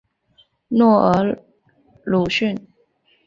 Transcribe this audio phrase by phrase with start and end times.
[0.69, 1.39] 诺尔
[2.05, 2.55] 鲁瓦。